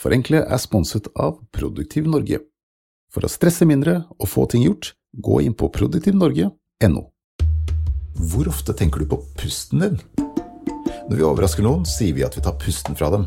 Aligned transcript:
Forenkle 0.00 0.40
er 0.48 0.60
sponset 0.60 1.10
av 1.20 1.34
Produktiv 1.52 2.06
Norge. 2.08 2.38
For 3.12 3.26
å 3.26 3.28
stresse 3.28 3.66
mindre 3.68 3.98
og 4.16 4.30
få 4.32 4.46
ting 4.48 4.62
gjort, 4.64 4.94
gå 5.12 5.42
inn 5.44 5.52
på 5.52 5.68
produktivnorge.no. 5.74 7.02
Hvor 8.30 8.48
ofte 8.48 8.72
tenker 8.76 9.02
du 9.02 9.10
på 9.10 9.18
pusten 9.36 9.84
din? 9.84 9.98
Når 11.10 11.18
vi 11.18 11.26
overrasker 11.26 11.66
noen, 11.66 11.84
sier 11.84 12.16
vi 12.16 12.24
at 12.24 12.38
vi 12.38 12.44
tar 12.46 12.56
pusten 12.62 12.96
fra 12.96 13.10
dem. 13.12 13.26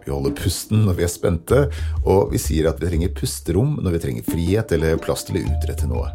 Vi 0.00 0.10
holder 0.10 0.34
pusten 0.34 0.82
når 0.88 0.98
vi 0.98 1.06
er 1.06 1.12
spente, 1.12 1.60
og 2.02 2.32
vi 2.32 2.40
sier 2.42 2.66
at 2.72 2.80
vi 2.82 2.90
trenger 2.90 3.14
pusterom 3.14 3.76
når 3.78 3.94
vi 3.94 4.02
trenger 4.06 4.26
frihet 4.32 4.74
eller 4.74 4.98
plass 5.04 5.28
til 5.28 5.38
å 5.38 5.44
utrette 5.44 5.86
noe. 5.90 6.08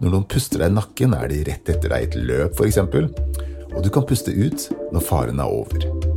Når 0.00 0.10
noen 0.10 0.26
puster 0.26 0.64
deg 0.64 0.72
i 0.72 0.78
nakken, 0.80 1.14
er 1.14 1.30
de 1.30 1.44
rett 1.52 1.70
etter 1.70 1.94
deg 1.94 2.08
i 2.08 2.10
et 2.10 2.18
løp, 2.18 2.58
f.eks., 2.58 2.82
og 3.74 3.78
du 3.82 3.92
kan 3.94 4.06
puste 4.10 4.34
ut 4.34 4.68
når 4.90 5.06
faren 5.06 5.42
er 5.42 5.54
over. 5.54 6.13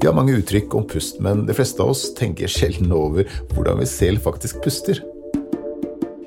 Vi 0.00 0.06
har 0.06 0.16
mange 0.16 0.36
uttrykk 0.38 0.74
om 0.78 0.86
pust, 0.88 1.20
men 1.24 1.44
de 1.48 1.56
fleste 1.56 1.82
av 1.82 1.92
oss 1.94 2.08
tenker 2.16 2.50
sjelden 2.50 2.92
over 2.94 3.28
hvordan 3.52 3.80
vi 3.82 3.90
selv 3.90 4.24
faktisk 4.26 4.62
puster. 4.64 5.02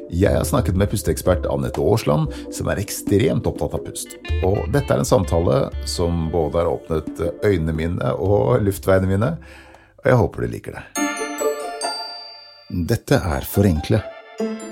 Jeg 0.10 0.34
har 0.34 0.46
snakket 0.48 0.78
med 0.80 0.90
pusteekspert 0.90 1.46
Anette 1.54 1.82
Aasland, 1.86 2.34
som 2.52 2.70
er 2.72 2.82
ekstremt 2.82 3.46
opptatt 3.46 3.76
av 3.78 3.84
pust. 3.86 4.16
Og 4.42 4.66
dette 4.74 4.90
er 4.90 5.04
en 5.04 5.08
samtale 5.08 5.60
som 5.88 6.28
både 6.34 6.64
har 6.64 6.72
åpnet 6.72 7.22
øynene 7.46 7.76
mine 7.78 8.16
og 8.18 8.64
luftveiene 8.66 9.12
mine, 9.12 9.36
og 10.02 10.10
jeg 10.10 10.20
håper 10.24 10.42
du 10.42 10.52
liker 10.56 10.80
det. 10.80 10.84
Dette 12.90 13.22
er 13.22 13.46
Forenkle, 13.50 14.02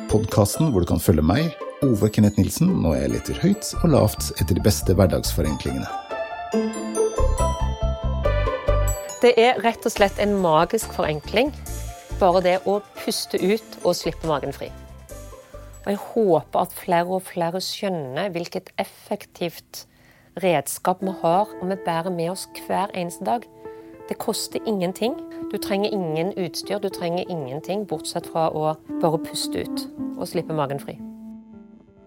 podkasten 0.10 0.74
hvor 0.74 0.84
du 0.84 0.90
kan 0.90 1.02
følge 1.02 1.26
meg, 1.26 1.54
Ove 1.86 2.10
Kenneth 2.10 2.42
Nilsen, 2.42 2.72
når 2.82 2.96
jeg 2.98 3.14
leter 3.14 3.42
høyt 3.44 3.72
og 3.84 3.92
lavt 3.94 4.32
etter 4.42 4.58
de 4.58 4.64
beste 4.66 4.98
hverdagsforenklingene. 4.98 5.86
Det 9.18 9.32
er 9.42 9.58
rett 9.66 9.82
og 9.82 9.90
slett 9.90 10.20
en 10.22 10.36
magisk 10.38 10.92
forenkling. 10.94 11.48
Bare 12.20 12.42
det 12.46 12.60
å 12.70 12.76
puste 13.00 13.40
ut 13.42 13.78
og 13.82 13.96
slippe 13.98 14.30
magen 14.30 14.54
fri. 14.54 14.68
Og 15.88 15.90
jeg 15.90 16.02
håper 16.12 16.62
at 16.62 16.76
flere 16.78 17.18
og 17.18 17.24
flere 17.26 17.62
skjønner 17.64 18.30
hvilket 18.36 18.70
effektivt 18.78 19.88
redskap 20.44 21.02
vi 21.02 21.16
har 21.24 21.50
og 21.50 21.66
vi 21.66 21.80
bærer 21.82 22.14
med 22.14 22.36
oss 22.36 22.46
hver 22.68 22.94
eneste 22.94 23.26
dag. 23.26 23.50
Det 24.06 24.22
koster 24.22 24.62
ingenting. 24.70 25.18
Du 25.50 25.58
trenger 25.58 25.90
ingen 25.90 26.30
utstyr, 26.38 26.78
du 26.78 26.90
trenger 26.94 27.26
ingenting 27.26 27.88
bortsett 27.90 28.30
fra 28.30 28.52
å 28.54 28.76
bare 29.02 29.26
puste 29.26 29.66
ut 29.66 29.88
og 30.14 30.28
slippe 30.30 30.54
magen 30.54 30.78
fri. 30.84 31.00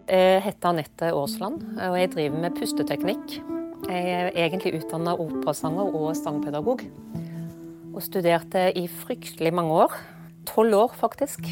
Jeg 0.06 0.44
heter 0.46 0.70
Anette 0.70 1.10
Aasland, 1.10 1.66
og 1.74 1.98
jeg 1.98 2.14
driver 2.14 2.46
med 2.46 2.54
pusteteknikk. 2.58 3.40
Jeg 3.88 4.10
er 4.12 4.30
egentlig 4.36 4.74
utdanna 4.80 5.14
operasanger 5.18 5.94
og 5.96 6.10
sangpedagog. 6.18 6.82
Og 7.94 8.02
studerte 8.04 8.68
i 8.78 8.84
fryktelig 8.90 9.52
mange 9.54 9.72
år. 9.86 9.96
Tolv 10.46 10.76
år, 10.76 10.92
faktisk. 10.98 11.46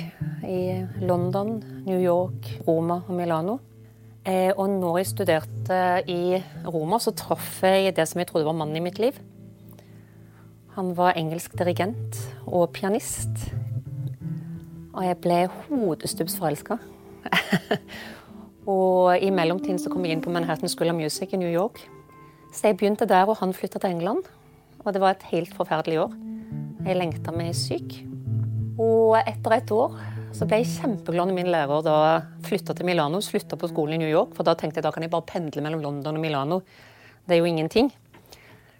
I 0.44 0.84
London, 1.00 1.58
New 1.86 1.98
York, 1.98 2.60
Roma 2.68 3.00
og 3.06 3.14
Milano. 3.14 3.58
Eh, 4.28 4.52
og 4.56 4.68
når 4.68 5.00
jeg 5.00 5.10
studerte 5.14 5.80
i 6.10 6.38
Roma, 6.66 6.98
så 7.00 7.14
traff 7.16 7.62
jeg 7.62 7.96
det 7.96 8.08
som 8.08 8.20
jeg 8.20 8.28
trodde 8.28 8.46
var 8.48 8.56
mannen 8.56 8.76
i 8.76 8.84
mitt 8.84 8.98
liv. 9.00 9.16
Han 10.76 10.92
var 10.96 11.16
engelsk 11.16 11.56
dirigent 11.58 12.20
og 12.46 12.70
pianist. 12.76 13.48
Og 14.92 15.04
jeg 15.06 15.20
ble 15.24 15.44
hodestups 15.68 16.36
forelska. 16.38 16.76
og 18.78 19.16
i 19.18 19.30
mellomtiden 19.30 19.80
så 19.80 19.90
kom 19.90 20.04
jeg 20.04 20.16
inn 20.16 20.24
på 20.24 20.32
Manhattan 20.34 20.68
School 20.68 20.92
of 20.92 20.98
Music 21.00 21.32
i 21.32 21.40
New 21.40 21.50
York. 21.50 21.88
Så 22.52 22.70
jeg 22.70 22.78
begynte 22.80 23.08
der, 23.08 23.28
og 23.28 23.38
han 23.42 23.52
flytta 23.56 23.80
til 23.82 23.92
England. 23.96 24.28
Og 24.84 24.94
det 24.94 25.02
var 25.02 25.16
et 25.16 25.26
helt 25.32 25.52
forferdelig 25.56 26.00
år. 26.06 26.14
Jeg 26.86 26.96
lengta 26.96 27.34
meg 27.34 27.52
syk. 27.56 27.98
Og 28.78 29.18
etter 29.20 29.56
et 29.58 29.72
år 29.74 29.96
så 30.36 30.46
ble 30.46 30.60
jeg 30.60 30.70
kjempeglad 30.76 31.30
når 31.30 31.36
min 31.36 31.50
lærer 31.50 31.82
da 31.84 31.96
flytta 32.46 32.76
til 32.76 32.86
Milano. 32.88 33.20
Slutta 33.24 33.58
på 33.58 33.70
skolen 33.70 33.96
i 33.96 34.02
New 34.04 34.10
York, 34.10 34.36
for 34.36 34.46
da 34.46 34.54
tenkte 34.56 34.78
jeg 34.78 34.86
da 34.86 34.92
kan 34.94 35.04
jeg 35.04 35.12
bare 35.12 35.26
pendle 35.28 35.64
mellom 35.64 35.82
London 35.82 36.20
og 36.20 36.22
Milano. 36.22 36.60
Det 37.26 37.36
er 37.36 37.42
jo 37.42 37.48
ingenting. 37.48 37.90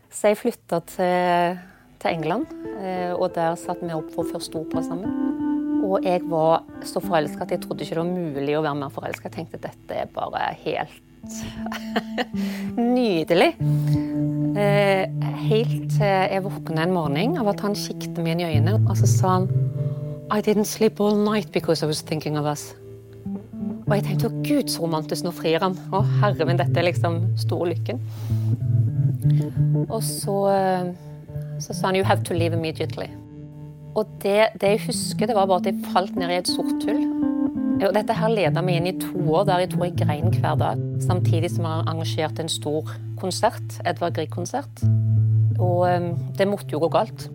Så 0.09 0.31
jeg 0.31 0.41
flytta 0.41 0.81
til, 0.89 1.59
til, 2.00 2.11
England, 2.15 2.47
eh, 2.81 3.12
og 3.12 3.35
der 3.37 3.59
satte 3.61 3.85
vi 3.85 3.97
opp 3.97 4.09
for 4.15 4.29
første 4.29 4.61
opera 4.61 4.85
sammen. 4.87 5.83
Og 5.85 6.05
jeg 6.05 6.23
var 6.29 6.65
så 6.87 7.03
forelska 7.05 7.45
at 7.45 7.53
jeg 7.56 7.65
trodde 7.65 7.85
ikke 7.85 7.99
det 7.99 8.05
var 8.05 8.12
mulig 8.12 8.56
å 8.56 8.65
være 8.65 8.81
mer 8.81 8.95
forelska. 8.95 9.29
Jeg 9.29 9.37
tenkte 9.37 9.61
dette 9.67 10.00
er 10.05 10.09
bare 10.15 10.53
helt 10.65 11.05
Nydelig. 12.97 13.53
Eh, 14.59 15.05
helt 15.49 15.87
til 15.94 16.05
jeg 16.09 16.43
våkna 16.44 16.84
en 16.84 16.94
morgen 16.94 17.39
av 17.39 17.53
at 17.53 17.62
han 17.65 17.77
kikket 17.78 18.19
meg 18.19 18.34
inn 18.34 18.43
i 18.43 18.50
øynene, 18.50 18.81
og 18.89 18.97
så 18.99 19.09
sa 19.11 19.34
han 19.38 19.49
I 20.34 20.43
didn't 20.44 20.69
sleep 20.69 21.00
all 21.00 21.17
night 21.17 21.53
because 21.53 21.83
I 21.84 21.88
was 21.88 22.03
thinking 22.03 22.37
of 22.38 22.44
us. 22.44 22.75
Og 23.88 23.94
jeg 23.97 24.05
tenkte 24.05 24.28
å 24.28 24.41
gud, 24.44 24.69
så 24.69 24.83
romantisk, 24.84 25.25
nå 25.25 25.33
frir 25.33 25.62
han. 25.65 25.77
Å 25.97 26.03
herre 26.21 26.44
min, 26.44 26.59
dette 26.61 26.77
er 26.77 26.84
liksom 26.91 27.22
store 27.41 27.71
lykken. 27.71 28.03
Og 29.88 30.03
så, 30.05 30.37
eh, 30.53 30.91
så 31.59 31.72
sa 31.72 31.87
han 31.88 31.97
you 31.97 32.05
have 32.05 32.22
to 32.28 32.37
leave 32.37 32.53
immediately. 32.53 33.09
Og 33.97 34.06
det, 34.22 34.53
det 34.61 34.75
jeg 34.75 34.84
husker, 34.91 35.27
det 35.27 35.34
var 35.34 35.49
bare 35.49 35.65
at 35.65 35.71
jeg 35.71 35.81
falt 35.94 36.17
ned 36.21 36.31
i 36.31 36.41
et 36.43 36.50
sort 36.53 36.84
hull. 36.84 37.06
Og 37.78 37.93
dette 37.94 38.15
her 38.16 38.33
leda 38.33 38.62
meg 38.65 38.81
inn 38.81 38.89
i 38.91 38.97
to 38.99 39.21
år 39.39 39.44
der 39.47 39.61
jeg 39.62 39.71
tror 39.75 39.84
jeg 39.87 39.99
grein 40.00 40.33
hver 40.34 40.56
dag. 40.59 40.81
Samtidig 41.05 41.53
som 41.53 41.66
jeg 41.69 41.84
arrangerte 41.84 42.43
en 42.43 42.50
stor 42.50 42.91
konsert, 43.21 43.77
Edvard 43.87 44.16
Grieg-konsert. 44.16 44.83
Og 45.62 45.84
um, 45.87 46.09
det 46.34 46.49
måtte 46.50 46.75
jo 46.75 46.81
gå 46.83 46.88
galt. 46.91 47.28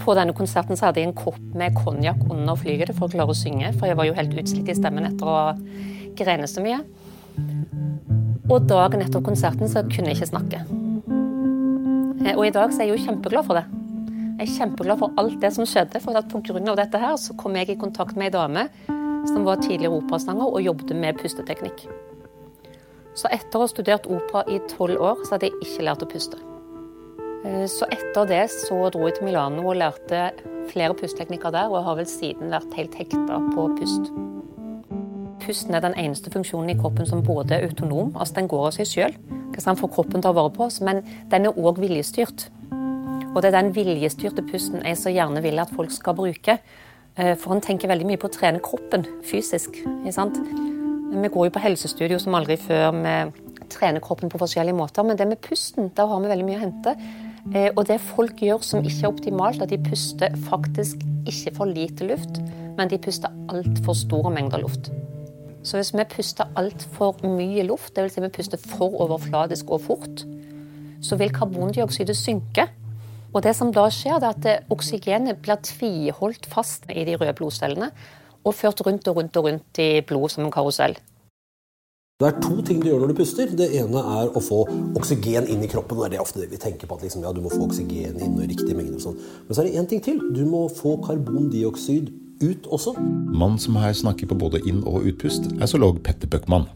På 0.00 0.14
denne 0.14 0.34
konserten 0.38 0.78
så 0.78 0.88
hadde 0.88 1.02
jeg 1.02 1.10
en 1.10 1.18
kopp 1.18 1.40
med 1.58 1.74
konjakk 1.76 2.22
under 2.30 2.58
flyet 2.58 2.92
for 2.94 3.08
å 3.08 3.12
klare 3.12 3.34
å 3.34 3.36
synge, 3.36 3.72
for 3.74 3.90
jeg 3.90 3.98
var 3.98 4.06
jo 4.06 4.14
helt 4.16 4.36
utslitt 4.38 4.70
i 4.70 4.76
stemmen 4.78 5.08
etter 5.08 5.28
å 5.28 5.40
grene 6.18 6.46
så 6.50 6.62
mye. 6.62 6.78
Og 8.50 8.70
dagen 8.70 9.02
etter 9.02 9.26
konserten 9.26 9.70
så 9.70 9.82
kunne 9.90 10.12
jeg 10.12 10.20
ikke 10.20 10.30
snakke. 10.30 10.62
Eh, 12.22 12.36
og 12.36 12.46
i 12.46 12.54
dag 12.54 12.70
så 12.70 12.84
er 12.84 12.88
jeg 12.88 12.94
jo 12.94 13.02
kjempeglad 13.08 13.50
for 13.50 13.58
det. 13.58 13.66
Jeg 14.40 14.46
er 14.46 14.54
kjempeglad 14.62 15.02
for 15.02 15.20
alt 15.20 15.36
det 15.42 15.52
som 15.58 15.66
skjedde, 15.68 16.00
for 16.00 16.16
at 16.16 16.30
pga. 16.30 16.74
dette 16.78 17.02
her 17.02 17.18
så 17.18 17.34
kom 17.36 17.58
jeg 17.58 17.74
i 17.74 17.78
kontakt 17.82 18.16
med 18.16 18.30
ei 18.30 18.36
dame 18.38 18.68
som 19.28 19.44
var 19.44 19.60
tidligere 19.60 19.98
operasanger 19.98 20.46
og 20.46 20.62
jobbet 20.64 20.94
med 20.96 21.18
pusteteknikk. 21.20 21.84
Så 23.18 23.28
etter 23.34 23.58
å 23.58 23.64
ha 23.64 23.70
studert 23.70 24.06
opera 24.08 24.44
i 24.48 24.60
tolv 24.70 25.00
år, 25.02 25.24
så 25.24 25.34
hadde 25.34 25.50
jeg 25.50 25.66
ikke 25.66 25.86
lært 25.88 26.04
å 26.06 26.08
puste. 26.10 26.38
Eh, 27.44 27.66
så 27.70 27.88
etter 27.90 28.28
det 28.30 28.44
så 28.52 28.78
dro 28.92 29.06
jeg 29.08 29.18
til 29.18 29.28
Milano 29.28 29.66
og 29.70 29.78
lærte 29.80 30.30
flere 30.70 30.94
pusteteknikker 30.94 31.52
der, 31.54 31.72
og 31.72 31.84
har 31.86 31.98
vel 31.98 32.08
siden 32.08 32.52
vært 32.54 32.76
helt 32.78 32.96
hekta 33.00 33.40
på 33.50 33.66
pust. 33.80 34.12
Pusten 35.40 35.74
er 35.74 35.82
den 35.82 35.96
eneste 35.98 36.30
funksjonen 36.30 36.70
i 36.70 36.78
kroppen 36.78 37.08
som 37.08 37.24
både 37.24 37.56
er 37.56 37.66
autonom, 37.66 38.12
altså 38.14 38.38
den 38.38 38.50
går 38.50 38.66
av 38.68 38.76
seg 38.76 38.90
sjøl, 38.90 39.20
for 39.60 39.92
kroppen 39.92 40.22
tar 40.24 40.32
vare 40.36 40.52
på 40.54 40.64
oss, 40.68 40.78
men 40.80 41.02
den 41.32 41.48
er 41.48 41.58
òg 41.58 41.80
viljestyrt. 41.82 42.46
Og 43.30 43.42
det 43.42 43.50
er 43.50 43.58
den 43.58 43.74
viljestyrte 43.74 44.42
pusten 44.46 44.84
jeg 44.84 44.98
så 44.98 45.12
gjerne 45.12 45.42
vil 45.44 45.60
at 45.62 45.72
folk 45.74 45.92
skal 45.94 46.16
bruke. 46.18 46.56
Eh, 47.16 47.36
for 47.36 47.54
han 47.54 47.62
tenker 47.64 47.90
veldig 47.90 48.06
mye 48.08 48.20
på 48.20 48.30
å 48.30 48.34
trene 48.34 48.62
kroppen 48.62 49.06
fysisk. 49.26 49.80
Vi 49.80 51.28
går 51.28 51.48
jo 51.48 51.54
på 51.54 51.62
helsestudio 51.64 52.20
som 52.22 52.36
aldri 52.38 52.56
før. 52.60 52.94
Vi 52.94 53.66
trener 53.70 54.02
kroppen 54.02 54.30
på 54.30 54.38
forskjellige 54.40 54.76
måter. 54.76 55.06
Men 55.06 55.18
det 55.18 55.28
med 55.28 55.42
pusten, 55.42 55.90
da 55.96 56.06
har 56.06 56.22
vi 56.22 56.30
veldig 56.30 56.46
mye 56.46 56.58
å 56.58 56.64
hente. 56.64 56.96
Eh, 57.54 57.70
og 57.74 57.86
det 57.88 58.00
folk 58.04 58.42
gjør 58.44 58.64
som 58.64 58.84
ikke 58.84 59.06
er 59.06 59.12
optimalt, 59.12 59.62
at 59.62 59.72
de 59.72 59.78
puster 59.82 60.34
faktisk 60.48 61.00
ikke 61.28 61.54
for 61.56 61.70
lite 61.70 62.06
luft, 62.08 62.40
men 62.76 62.90
de 62.90 62.98
puster 63.00 63.32
altfor 63.52 63.96
store 63.96 64.32
mengder 64.34 64.62
luft. 64.62 64.90
Så 65.62 65.76
hvis 65.76 65.92
vi 65.92 66.04
puster 66.08 66.48
altfor 66.56 67.18
mye 67.24 67.64
luft, 67.68 67.94
dvs. 67.96 68.14
Si 68.14 68.24
vi 68.24 68.32
puster 68.32 68.60
for 68.60 68.96
overfladisk 69.04 69.70
og 69.70 69.82
fort, 69.84 70.24
så 71.04 71.16
vil 71.20 71.32
karbondioksidet 71.32 72.16
synke. 72.16 72.68
Og 73.30 73.44
det 73.44 73.52
som 73.54 73.70
da 73.74 73.86
skjer, 73.92 74.18
er 74.18 74.32
at 74.32 74.48
eh, 74.48 74.64
oksygenet 74.74 75.38
blir 75.44 75.60
tviholdt 75.62 76.48
fast 76.50 76.88
i 76.90 77.04
de 77.06 77.14
røde 77.18 77.36
blodcellene 77.38 77.92
og 78.40 78.56
ført 78.56 78.80
rundt 78.86 79.06
og 79.10 79.20
rundt 79.20 79.36
og 79.36 79.46
rundt 79.46 79.80
i 79.82 80.00
blodet 80.06 80.34
som 80.34 80.46
en 80.46 80.54
karusell. 80.54 80.96
Det 82.20 82.28
er 82.28 82.40
to 82.44 82.58
ting 82.66 82.82
du 82.82 82.90
gjør 82.90 82.98
når 83.00 83.12
du 83.12 83.16
puster. 83.16 83.52
Det 83.56 83.70
ene 83.80 84.00
er 84.20 84.34
å 84.36 84.42
få 84.44 84.64
oksygen 84.98 85.46
inn 85.48 85.62
i 85.64 85.68
kroppen. 85.72 86.02
Det 86.02 86.18
er 86.18 86.24
ofte 86.24 86.42
det 86.42 86.50
vi 86.50 86.58
tenker 86.60 86.88
på, 86.88 86.98
at 86.98 87.06
liksom, 87.06 87.22
ja, 87.24 87.32
du 87.32 87.40
må 87.40 87.52
få 87.52 87.62
oksygen 87.64 88.18
inn 88.20 88.34
i 88.42 88.48
riktig 88.50 88.74
mengde. 88.76 88.98
og 88.98 89.06
sånn. 89.06 89.22
Men 89.46 89.56
så 89.56 89.62
er 89.62 89.70
det 89.70 89.78
én 89.80 89.88
ting 89.88 90.02
til. 90.04 90.18
Du 90.36 90.42
må 90.44 90.66
få 90.68 90.98
karbondioksid 91.06 92.10
ut 92.42 92.68
også. 92.68 92.92
Mannen 93.32 93.60
som 93.62 93.78
her 93.80 93.96
snakker 93.96 94.28
på 94.28 94.36
både 94.36 94.60
inn- 94.68 94.84
og 94.84 95.06
utpust, 95.08 95.48
er 95.56 95.70
zoolog 95.70 96.02
Petter 96.04 96.28
Bøckmann. 96.28 96.68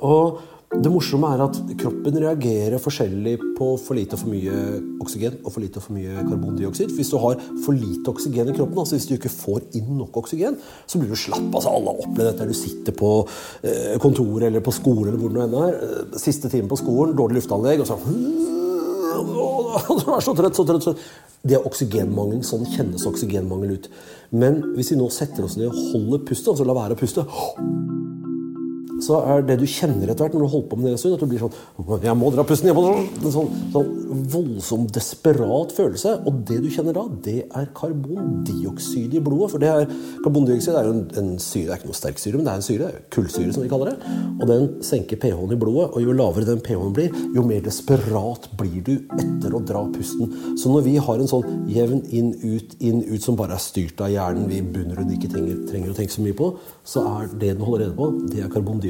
Og 0.00 0.40
det 0.70 0.90
morsomme 0.92 1.26
er 1.34 1.40
at 1.42 1.56
kroppen 1.80 2.14
reagerer 2.22 2.78
forskjellig 2.78 3.32
på 3.58 3.72
for 3.82 3.98
lite 3.98 4.14
og 4.14 4.20
for 4.20 4.30
mye 4.30 4.58
oksygen 5.02 5.40
og 5.42 5.50
for 5.50 5.64
lite 5.64 5.80
og 5.80 5.82
for 5.82 5.96
mye 5.96 6.22
karbondioksid. 6.28 6.92
Hvis 6.94 7.10
du 7.10 7.16
har 7.18 7.40
for 7.64 7.74
lite 7.74 8.12
oksygen 8.12 8.52
i 8.52 8.54
kroppen, 8.54 8.78
altså 8.78 8.94
hvis 8.94 9.08
du 9.10 9.16
ikke 9.16 9.32
får 9.34 9.66
inn 9.80 9.90
nok 9.98 10.20
oksygen, 10.22 10.60
så 10.86 11.00
blir 11.00 11.10
du 11.10 11.18
slapp. 11.18 11.48
altså 11.50 11.74
Alle 11.74 11.90
har 11.90 12.04
opplevd 12.06 12.30
dette. 12.30 12.46
Du 12.46 12.54
sitter 12.54 12.94
på 12.94 13.10
eh, 13.66 13.98
kontoret 14.02 14.46
eller 14.46 14.62
på 14.62 14.76
skolen 14.78 15.10
eller 15.10 15.18
hvor 15.18 15.34
nå 15.34 15.42
enn 15.42 15.58
er. 15.58 15.74
Eh, 15.88 16.18
siste 16.22 16.52
time 16.52 16.70
på 16.70 16.78
skolen, 16.78 17.18
dårlig 17.18 17.40
luftanlegg, 17.40 17.82
og 17.82 17.90
så 17.90 17.98
Du 19.90 20.06
er 20.14 20.22
så 20.22 20.32
trøtt, 20.38 20.54
så 20.54 20.64
trøtt. 20.70 20.86
Så. 20.86 20.94
Det 21.42 21.58
er 21.58 21.66
oksygenmangel. 21.66 22.44
Sånn 22.46 22.62
kjennes 22.70 23.10
oksygenmangel 23.10 23.74
ut. 23.74 23.90
Men 24.30 24.62
hvis 24.78 24.94
vi 24.94 25.02
nå 25.02 25.10
setter 25.10 25.50
oss 25.50 25.58
ned 25.58 25.72
og 25.72 25.82
holder 25.96 26.22
pustet, 26.30 26.54
altså 26.54 26.68
la 26.68 26.78
være 26.78 26.94
å 26.94 27.00
puste 27.02 27.26
så 29.04 29.20
er 29.32 29.44
det 29.46 29.56
du 29.60 29.66
kjenner 29.68 30.10
etter 30.10 30.26
hvert 30.26 30.36
når 30.36 30.44
du 30.44 30.52
holder 30.52 30.68
på 30.70 30.78
med 30.78 30.88
det 30.88 30.92
en 30.94 31.00
stund, 31.00 31.16
at 31.16 31.24
du 31.24 31.30
blir 31.30 31.42
sånn 31.42 32.04
Jeg 32.04 32.16
må 32.18 32.30
dra 32.34 32.44
pusten, 32.46 32.70
jeg 32.70 32.76
må 32.76 32.84
dra 32.84 32.96
En 33.00 33.34
sånn, 33.34 33.50
sånn 33.74 33.90
voldsom, 34.30 34.86
desperat 34.92 35.72
følelse. 35.74 36.16
Og 36.28 36.40
det 36.48 36.58
du 36.64 36.68
kjenner 36.72 36.96
da, 36.96 37.04
det 37.24 37.36
er 37.46 37.68
karbondioksid 37.76 39.14
i 39.16 39.22
blodet. 39.24 39.50
For 39.54 39.62
det 39.62 39.70
er, 39.70 39.94
karbondioksid 40.24 40.76
er 40.76 40.88
jo 40.88 40.94
en, 40.96 41.04
en, 41.20 41.30
syre, 41.42 41.68
det 41.68 41.74
er 41.76 41.80
ikke 41.80 41.90
noe 41.92 42.00
sterk 42.00 42.22
syre, 42.22 42.38
men 42.38 42.48
det 42.48 42.52
er 42.52 42.60
en 42.60 42.66
syre. 42.66 42.90
Kullsyre, 43.14 43.54
som 43.54 43.64
vi 43.64 43.70
kaller 43.70 43.92
det. 43.92 44.14
Og 44.36 44.44
den 44.50 44.66
senker 44.86 45.20
pH-en 45.22 45.54
i 45.54 45.60
blodet. 45.60 45.88
Og 45.94 46.04
jo 46.04 46.16
lavere 46.16 46.48
den 46.48 46.62
pH-en 46.64 46.96
blir, 46.96 47.14
jo 47.36 47.46
mer 47.46 47.62
desperat 47.64 48.50
blir 48.60 48.84
du 48.86 48.94
etter 49.16 49.56
å 49.56 49.62
dra 49.66 49.84
pusten. 49.94 50.34
Så 50.60 50.72
når 50.72 50.86
vi 50.88 50.96
har 51.00 51.22
en 51.22 51.30
sånn 51.30 51.66
jevn 51.70 52.02
inn, 52.10 52.34
ut, 52.42 52.76
inn, 52.82 53.04
ut 53.08 53.24
som 53.24 53.38
bare 53.38 53.56
er 53.56 53.62
styrt 53.62 54.02
av 54.04 54.12
hjernen 54.12 54.50
vi 54.50 54.60
bunner 54.64 55.02
og 55.02 55.14
ikke 55.14 55.30
trenger, 55.32 55.62
trenger 55.70 55.94
å 55.94 55.98
tenke 55.98 56.16
så 56.16 56.24
mye 56.24 56.36
på, 56.36 56.52
så 56.86 57.06
er 57.20 57.30
det 57.36 57.54
den 57.54 57.64
holder 57.64 57.86
rede 57.86 57.96
på, 57.96 58.10
det 58.30 58.44
er 58.44 58.52
karbondioksid 58.52 58.89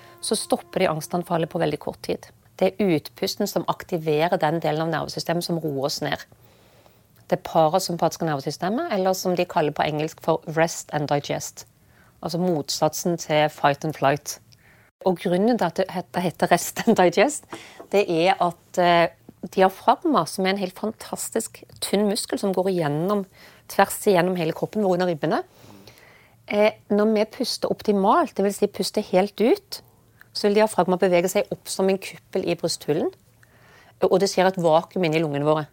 så, 0.21 0.37
stopper 0.37 0.83
de 0.83 0.91
angstanfallet 0.91 1.49
på 1.49 1.59
veldig 1.61 1.79
kort 1.81 2.01
tid. 2.05 2.27
Det 2.59 2.71
er 2.71 2.95
utpusten 2.97 3.49
som 3.49 3.65
aktiverer 3.71 4.37
den 4.37 4.59
delen 4.61 4.85
av 4.85 4.91
nervesystemet 4.91 5.45
som 5.45 5.59
roer 5.61 5.87
oss 5.89 6.01
ned. 6.05 6.21
Det 7.31 7.39
parasympatiske 7.47 8.27
nervesystemet, 8.27 8.91
eller 8.93 9.15
som 9.17 9.35
de 9.35 9.47
kaller 9.49 9.73
på 9.73 9.85
engelsk 9.87 10.21
for 10.21 10.43
rest 10.57 10.91
and 10.93 11.09
digest. 11.09 11.65
Altså 12.21 12.37
motsatsen 12.37 13.17
til 13.17 13.49
fight 13.49 13.85
and 13.87 13.97
flight. 13.97 14.37
Og 15.05 15.17
grunnen 15.17 15.57
til 15.57 15.65
at 15.65 15.79
det 15.79 15.87
heter 16.21 16.51
rest 16.51 16.83
and 16.85 16.99
digest, 16.99 17.47
det 17.91 18.05
er 18.05 18.37
at 18.37 18.81
eh, 18.81 19.09
diafragma, 19.55 20.25
som 20.29 20.45
er 20.45 20.53
en 20.53 20.61
helt 20.61 20.77
fantastisk 20.77 21.63
tynn 21.81 22.05
muskel 22.09 22.39
som 22.39 22.53
går 22.53 22.69
igjennom, 22.75 23.25
tvers 23.71 23.97
igjennom 24.05 24.37
hele 24.37 24.53
kroppen 24.53 24.83
vår 24.85 24.99
under 24.99 25.09
ribbene 25.09 25.41
eh, 26.47 26.77
Når 26.89 27.13
vi 27.15 27.25
puster 27.37 27.71
optimalt, 27.71 28.35
dvs. 28.37 28.59
Si 28.59 28.67
puster 28.67 29.05
helt 29.11 29.41
ut, 29.41 29.81
så 30.33 30.47
vil 30.47 30.61
diafragma 30.61 30.97
bevege 30.99 31.29
seg 31.31 31.49
opp 31.53 31.69
som 31.71 31.89
en 31.91 31.99
kuppel 32.01 32.45
i 32.47 32.55
brysthullen. 32.59 33.11
Og 34.07 34.17
det 34.21 34.31
skjer 34.31 34.49
et 34.49 34.59
vakuum 34.61 35.05
inni 35.05 35.21
lungene 35.21 35.45
våre. 35.45 35.67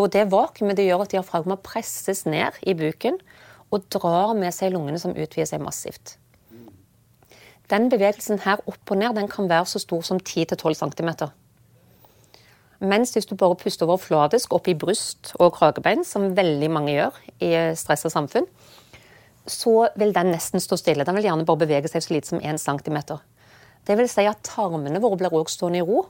Og 0.00 0.12
det 0.14 0.28
vakuumet 0.32 0.78
det 0.78 0.86
gjør 0.86 1.04
at 1.04 1.12
diafragma 1.12 1.58
presses 1.60 2.24
ned 2.28 2.56
i 2.62 2.74
buken 2.78 3.18
og 3.72 3.86
drar 3.92 4.34
med 4.36 4.52
seg 4.54 4.72
lungene 4.74 5.00
som 5.00 5.14
utvider 5.16 5.48
seg 5.48 5.64
massivt. 5.64 6.16
Den 7.72 7.88
bevegelsen 7.92 8.42
her 8.44 8.60
opp 8.68 8.92
og 8.92 8.98
ned 9.00 9.16
den 9.16 9.30
kan 9.32 9.48
være 9.48 9.68
så 9.70 9.80
stor 9.80 10.04
som 10.04 10.20
10-12 10.20 10.76
cm. 10.76 11.10
Mens 12.82 13.12
hvis 13.14 13.28
du 13.30 13.36
bare 13.38 13.56
puster 13.56 13.86
overfladisk 13.86 14.52
opp 14.56 14.68
i 14.68 14.74
bryst 14.74 15.32
og 15.38 15.54
kragebein, 15.56 16.02
som 16.04 16.32
veldig 16.36 16.70
mange 16.72 16.96
gjør 16.96 17.20
i 17.38 17.52
stressa 17.78 18.10
samfunn, 18.10 18.48
så 19.46 19.88
vil 19.98 20.12
den 20.14 20.32
nesten 20.34 20.60
stå 20.62 20.76
stille. 20.78 21.06
Den 21.06 21.16
vil 21.16 21.28
gjerne 21.28 21.46
bare 21.46 21.62
bevege 21.62 21.90
seg 21.90 22.04
så 22.04 22.14
lite 22.14 22.32
som 22.32 22.42
1 22.42 22.60
cm. 22.62 22.98
Det 23.86 23.96
vil 23.98 24.10
si 24.10 24.26
at 24.30 24.44
tarmene 24.46 25.00
våre 25.02 25.18
blir 25.18 25.34
også 25.34 25.58
stående 25.58 25.80
i 25.82 25.86
ro, 25.86 26.04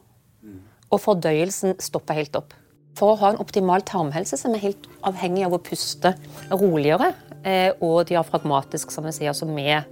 og 0.93 1.01
fordøyelsen 1.01 1.79
stopper 1.81 2.19
helt 2.19 2.37
opp. 2.37 2.53
For 2.99 3.15
å 3.15 3.21
ha 3.23 3.31
en 3.33 3.41
optimal 3.41 3.85
tarmhelse 3.89 4.37
så 4.37 4.51
er 4.51 4.59
vi 4.59 4.67
helt 4.67 4.89
avhengig 5.09 5.47
av 5.47 5.57
å 5.57 5.63
puste 5.65 6.13
roligere 6.51 7.15
eh, 7.41 7.71
og 7.81 8.05
diafragmatisk, 8.11 8.93
som 8.93 9.09
vi 9.09 9.15
sier, 9.17 9.33
altså 9.33 9.49
med 9.49 9.89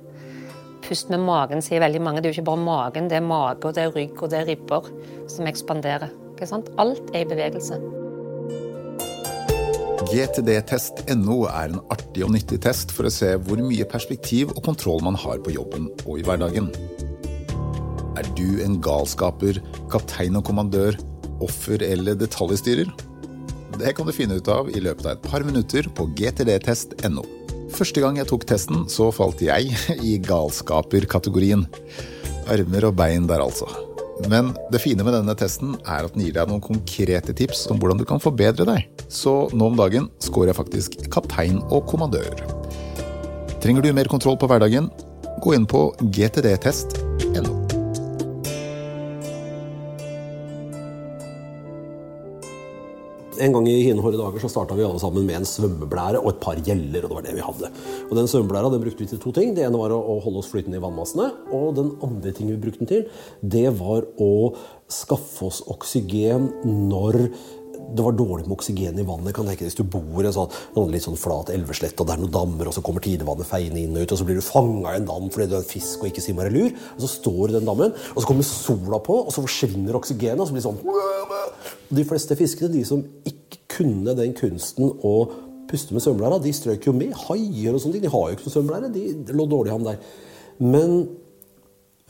pust 0.85 1.09
med 1.13 1.23
magen, 1.25 1.65
sier 1.65 1.81
veldig 1.81 2.03
mange. 2.05 2.21
Det 2.21 2.29
er 2.29 2.35
jo 2.35 2.41
ikke 2.41 2.51
bare 2.51 2.65
magen, 2.67 3.09
det 3.09 3.21
er 3.21 3.25
mage, 3.25 3.65
og 3.65 3.77
det 3.77 3.87
er 3.87 3.97
rygg 3.97 4.21
og 4.21 4.33
det 4.33 4.43
er 4.43 4.49
ribber 4.53 4.93
som 5.31 5.49
ekspanderer. 5.49 6.13
Alt 6.81 7.11
er 7.13 7.25
i 7.25 7.29
bevegelse. 7.29 7.77
GTD-test.no 10.11 11.43
er 11.51 11.75
en 11.75 11.83
artig 11.93 12.25
og 12.25 12.33
nyttig 12.33 12.63
test 12.65 12.95
for 12.97 13.07
å 13.07 13.13
se 13.13 13.35
hvor 13.45 13.61
mye 13.61 13.85
perspektiv 13.89 14.55
og 14.55 14.65
kontroll 14.65 15.05
man 15.05 15.19
har 15.21 15.45
på 15.45 15.53
jobben 15.55 15.91
og 16.07 16.17
i 16.17 16.25
hverdagen. 16.27 16.73
Er 18.21 18.27
du 18.37 18.61
en 18.61 18.77
galskaper, 18.85 19.63
kaptein 19.89 20.37
og 20.37 20.45
kommandør, 20.45 20.99
offer 21.41 21.81
eller 21.87 22.19
detaljstyrer? 22.21 22.91
Det 23.81 23.95
kan 23.97 24.05
du 24.05 24.13
finne 24.13 24.37
ut 24.37 24.51
av 24.53 24.69
i 24.69 24.83
løpet 24.83 25.07
av 25.07 25.15
et 25.15 25.25
par 25.25 25.47
minutter 25.47 25.89
på 25.97 26.05
gtdtest.no. 26.19 27.25
Første 27.73 28.03
gang 28.03 28.19
jeg 28.21 28.29
tok 28.29 28.45
testen, 28.51 28.85
så 28.93 29.09
falt 29.15 29.41
jeg 29.41 29.73
i 30.11 30.19
galskaper-kategorien. 30.27 31.65
Armer 32.51 32.91
og 32.91 32.99
bein 32.99 33.31
der, 33.31 33.41
altså. 33.41 33.71
Men 34.29 34.53
det 34.69 34.83
fine 34.85 35.07
med 35.07 35.17
denne 35.17 35.33
testen 35.39 35.79
er 35.87 36.05
at 36.05 36.13
den 36.13 36.27
gir 36.27 36.37
deg 36.37 36.51
noen 36.51 36.61
konkrete 36.61 37.33
tips 37.33 37.71
om 37.73 37.81
hvordan 37.81 38.03
du 38.03 38.05
kan 38.05 38.21
forbedre 38.21 38.69
deg. 38.69 38.85
Så 39.09 39.47
nå 39.57 39.73
om 39.73 39.81
dagen 39.81 40.13
scorer 40.21 40.53
jeg 40.53 40.61
faktisk 40.61 40.99
kaptein 41.15 41.63
og 41.71 41.87
kommandør. 41.89 42.37
Trenger 43.65 43.87
du 43.87 43.95
mer 43.97 44.13
kontroll 44.13 44.37
på 44.37 44.51
hverdagen? 44.51 44.93
Gå 45.41 45.57
inn 45.57 45.65
på 45.65 45.89
gtdtest.no. 46.05 47.00
En 53.41 53.55
gang 53.55 53.69
i 53.71 53.79
hine 53.87 54.03
dager 54.05 54.43
så 54.43 54.51
starta 54.53 54.77
vi 54.77 54.85
alle 54.85 55.01
sammen 55.01 55.25
med 55.25 55.39
en 55.39 55.49
svømmeblære 55.49 56.21
og 56.21 56.35
et 56.35 56.41
par 56.43 56.59
gjeller. 56.61 57.05
og 57.05 57.09
det 57.09 57.17
var 57.17 57.23
det 57.25 57.37
vi 57.39 57.47
hadde. 57.47 57.71
Og 58.11 58.17
Den 58.17 58.29
svømmeblæra 58.29 58.71
den 58.71 58.83
brukte 58.83 59.01
vi 59.01 59.07
til 59.07 59.19
to 59.19 59.33
ting. 59.33 59.55
Det 59.57 59.65
ene 59.65 59.81
var 59.81 59.95
å 59.97 60.21
holde 60.21 60.43
oss 60.43 60.51
flytende 60.53 60.77
i 60.77 60.83
vannmassene. 60.85 61.31
Og 61.51 61.75
den 61.77 61.95
andre 62.03 62.33
tingen 62.33 62.57
vi 62.57 62.65
brukte 62.67 62.85
den 62.85 62.91
til, 62.91 63.07
det 63.41 63.71
var 63.81 64.05
å 64.21 64.53
skaffe 64.91 65.47
oss 65.47 65.63
oksygen 65.71 66.51
når 66.91 67.31
det 67.91 68.05
var 68.07 68.15
dårlig 68.15 68.47
med 68.47 68.55
oksygen 68.55 68.99
i 69.03 69.07
vannet. 69.07 69.35
kan 69.35 69.49
tenke 69.49 69.67
Hvis 69.67 69.79
du 69.79 69.83
bor 69.83 70.23
i 70.23 70.29
en 70.29 70.35
sånn, 70.35 70.93
litt 70.93 71.07
sånn 71.07 71.19
flat 71.19 71.51
elveslett, 71.51 71.99
og 71.99 72.07
det 72.07 72.15
er 72.15 72.23
noen 72.23 72.35
dammer, 72.35 72.71
og 72.71 72.77
så 72.77 72.85
kommer 72.87 73.03
tidevannet 73.03 73.49
feiende 73.49 73.83
inn 73.83 73.97
og 73.97 74.05
ut, 74.05 74.15
og 74.15 74.21
så 74.21 74.27
blir 74.29 74.39
du 74.39 74.47
fanga 74.47 74.95
i 74.95 75.01
en 75.01 75.09
dam 75.09 75.29
fordi 75.31 75.49
du 75.51 75.57
er 75.59 75.65
en 75.65 75.73
fisk 75.73 76.05
og 76.05 76.11
ikke 76.11 76.25
simmarelur, 76.25 76.71
og 76.95 77.03
så 77.03 77.11
står 77.11 77.43
du 77.43 77.53
i 77.53 77.59
den 77.59 77.69
dammen, 77.69 77.95
og 78.15 78.23
så 78.23 78.27
kommer 78.31 78.47
sola 78.47 79.03
på, 79.03 79.19
og 79.27 79.35
så 79.35 79.45
forsvinner 79.45 79.99
oksygenet, 79.99 80.41
og 80.41 80.49
så 80.49 80.55
blir 80.55 80.63
det 80.63 80.69
sånn 80.69 80.81
de 81.91 82.05
fleste 82.07 82.37
fiskene, 82.39 82.73
de 82.73 82.85
som 82.87 83.03
ikke 83.27 83.63
kunne 83.81 84.15
den 84.19 84.35
kunsten 84.39 84.93
å 85.07 85.15
puste 85.71 85.95
med 85.95 86.05
svømmeblæra, 86.05 86.41
de 86.43 86.53
strøk 86.55 86.87
jo 86.87 86.95
med. 86.97 87.15
Haier 87.27 87.75
og 87.75 87.83
sånne 87.83 87.97
ting. 87.97 88.05
De 88.07 88.13
har 88.13 88.27
jo 88.27 88.37
ikke 88.37 88.47
noe 88.47 88.55
svømmeblære. 88.55 88.91
De 88.95 89.37
lå 89.39 89.47
dårlig 89.51 89.75
an 89.75 89.87
der. 89.87 90.01
Men 90.61 90.97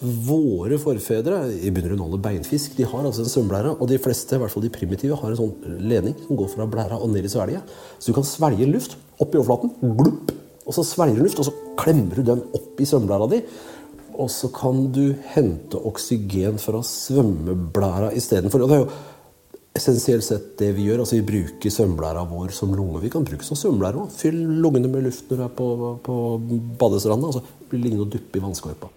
våre 0.01 0.79
forfedre, 0.81 1.43
i 1.61 1.71
bunn 1.75 1.99
og 1.99 2.15
grunn 2.15 2.23
beinfisk, 2.25 2.73
de 2.79 2.87
har 2.89 3.05
altså 3.05 3.25
en 3.25 3.33
svømmeblære. 3.33 3.75
Og 3.77 3.89
de 3.91 3.99
fleste, 4.01 4.37
i 4.37 4.41
hvert 4.41 4.53
fall 4.53 4.65
de 4.65 4.73
primitive, 4.73 5.19
har 5.21 5.33
en 5.33 5.41
sånn 5.41 5.81
ledning 5.91 6.15
som 6.25 6.39
går 6.41 6.49
fra 6.55 6.69
blæra 6.71 6.97
og 7.01 7.11
ned 7.13 7.27
i 7.29 7.33
svelget. 7.33 7.75
Så 7.99 8.11
du 8.11 8.17
kan 8.17 8.29
svelge 8.29 8.69
luft 8.71 8.97
opp 9.21 9.35
i 9.35 9.41
overflaten. 9.41 9.75
Glupp, 9.99 10.33
og 10.65 10.77
så 10.77 10.87
svelger 10.89 11.21
du 11.21 11.27
luft, 11.27 11.43
og 11.43 11.51
så 11.51 11.75
klemmer 11.81 12.17
du 12.17 12.25
den 12.31 12.41
opp 12.57 12.81
i 12.81 12.89
svømmeblæra 12.89 13.29
di. 13.33 13.43
Og 14.21 14.31
så 14.33 14.49
kan 14.53 14.87
du 14.93 15.05
hente 15.35 15.81
oksygen 15.91 16.57
fra 16.61 16.81
svømmeblæra 16.85 18.13
istedenfor. 18.17 18.65
Og 18.65 18.73
det 18.73 18.79
er 18.79 18.85
jo 18.87 18.91
essensielt 19.77 20.25
sett 20.25 20.55
det 20.61 20.71
vi 20.77 20.87
gjør. 20.89 21.05
altså 21.05 21.19
Vi 21.19 21.27
bruker 21.29 21.77
svømmeblæra 21.77 22.25
vår 22.29 22.57
som 22.57 22.73
lunge. 22.73 23.03
Vi 23.05 23.13
kan 23.13 23.27
bruke 23.29 23.45
som 23.45 23.59
svømmeblære 23.59 24.01
òg. 24.01 24.17
Fyll 24.17 24.41
lungene 24.65 24.89
med 24.89 25.05
luft 25.11 25.29
når 25.29 25.43
du 25.43 25.45
er 25.45 25.53
på, 25.61 25.69
på 26.09 26.17
badestranda. 26.81 27.29
Altså, 27.29 27.45
blir 27.69 27.85
liggende 27.85 28.09
og 28.09 28.17
duppe 28.17 28.41
i 28.41 28.45
vannskorpa. 28.49 28.93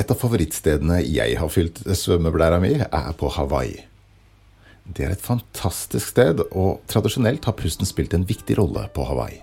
Et 0.00 0.08
av 0.08 0.16
favorittstedene 0.16 1.02
jeg 1.04 1.36
har 1.36 1.52
fylt 1.52 1.82
svømmeblæra 1.84 2.60
mi, 2.62 2.72
er 2.80 3.12
på 3.20 3.28
Hawaii. 3.34 3.82
Det 4.88 5.04
er 5.04 5.12
et 5.12 5.22
fantastisk 5.22 6.14
sted, 6.14 6.40
og 6.56 6.80
tradisjonelt 6.88 7.44
har 7.44 7.56
pusten 7.58 7.88
spilt 7.88 8.14
en 8.16 8.24
viktig 8.26 8.56
rolle 8.58 8.86
på 8.94 9.04
Hawaii. 9.04 9.42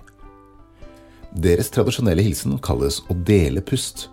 Deres 1.37 1.69
tradisjonelle 1.75 2.25
hilsen 2.25 2.57
kalles 2.63 3.03
å 3.05 3.17
dele 3.27 3.61
pust, 3.61 4.07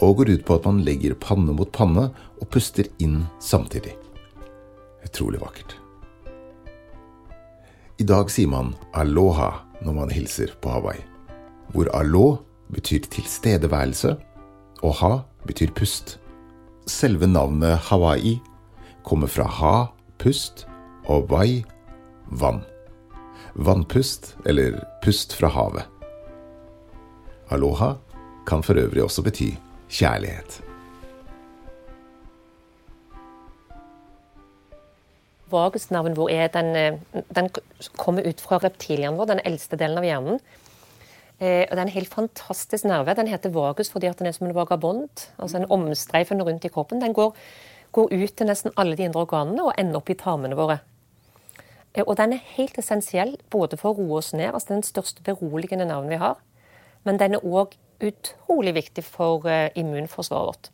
og 0.00 0.22
går 0.22 0.32
ut 0.32 0.46
på 0.48 0.56
at 0.56 0.64
man 0.64 0.80
legger 0.86 1.18
panne 1.20 1.52
mot 1.52 1.68
panne 1.76 2.06
og 2.40 2.48
puster 2.48 2.88
inn 3.04 3.20
samtidig. 3.44 3.92
Utrolig 5.04 5.42
vakkert. 5.42 5.76
I 8.00 8.06
dag 8.08 8.32
sier 8.32 8.48
man 8.48 8.72
aloha 8.96 9.50
når 9.84 9.98
man 9.98 10.14
hilser 10.14 10.56
på 10.64 10.72
Hawaii, 10.72 11.04
hvor 11.74 11.92
alo 11.92 12.40
betyr 12.72 13.04
tilstedeværelse, 13.12 14.16
og 14.82 14.94
ha 15.00 15.12
betyr 15.46 15.72
pust. 15.76 16.18
Selve 16.88 17.26
navnet 17.26 17.78
Hawaii 17.90 18.38
kommer 19.04 19.30
fra 19.30 19.46
ha, 19.60 19.76
pust, 20.18 20.66
Og 21.10 21.30
wai, 21.32 21.64
vann. 22.30 22.60
Vannpust, 23.54 24.36
eller 24.46 24.76
pust 25.02 25.32
fra 25.34 25.48
havet. 25.50 25.86
Aloha 27.50 27.94
kan 28.46 28.62
for 28.62 28.78
øvrig 28.78 29.02
også 29.02 29.24
bety 29.26 29.48
kjærlighet. 29.90 30.60
Vagusnerven 35.50 36.14
vår 36.14 36.30
er 36.30 36.46
den, 36.54 36.76
eh, 36.76 37.24
den 37.34 37.50
kommer 37.96 38.22
ut 38.28 38.40
fra 38.40 38.60
reptilhjernen 38.62 39.18
vår, 39.18 39.32
den 39.32 39.40
eldste 39.44 39.76
delen 39.76 39.98
av 39.98 40.04
hjernen. 40.04 40.38
Eh, 41.40 41.64
og 41.64 41.70
Det 41.70 41.78
er 41.78 41.82
en 41.82 41.88
helt 41.88 42.14
fantastisk 42.14 42.84
nerve. 42.84 43.14
Den 43.16 43.28
heter 43.28 43.50
vagus 43.50 43.90
fordi 43.90 44.12
den 44.12 44.26
er 44.26 44.32
som 44.32 44.46
en 44.46 44.54
vagabond. 44.54 45.32
altså 45.38 45.56
en 45.56 45.70
omstreifende 45.70 46.44
rundt 46.44 46.64
i 46.64 46.68
kroppen. 46.68 47.00
Den 47.00 47.12
går, 47.14 47.34
går, 47.92 48.08
ut 48.12 48.36
til 48.36 48.46
nesten 48.46 48.72
alle 48.76 48.96
de 48.96 49.04
indre 49.04 49.20
organene 49.20 49.64
og 49.64 49.72
ender 49.78 49.96
opp 49.96 50.10
i 50.10 50.14
tarmene 50.14 50.56
våre. 50.56 50.80
Eh, 51.94 52.04
og 52.06 52.16
den 52.16 52.32
er 52.32 52.44
helt 52.56 52.78
essensiell 52.78 53.38
både 53.50 53.76
for 53.76 53.90
å 53.90 53.96
roe 53.96 54.18
oss 54.18 54.32
ned, 54.32 54.52
altså 54.52 54.74
den 54.74 54.82
største 54.82 55.22
beroligende 55.22 55.84
nerven 55.84 56.10
vi 56.10 56.20
har, 56.20 56.36
men 57.04 57.16
den 57.16 57.34
er 57.34 57.46
òg 57.46 57.74
utrolig 58.00 58.74
viktig 58.74 59.04
for 59.04 59.48
eh, 59.48 59.70
immunforsvaret 59.74 60.46
vårt. 60.46 60.70